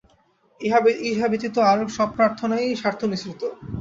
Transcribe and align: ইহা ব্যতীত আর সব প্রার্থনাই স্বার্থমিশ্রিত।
ইহা 1.09 1.27
ব্যতীত 1.31 1.55
আর 1.71 1.79
সব 1.97 2.09
প্রার্থনাই 2.17 2.77
স্বার্থমিশ্রিত। 2.81 3.41